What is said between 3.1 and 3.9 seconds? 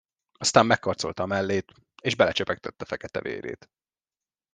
vérét.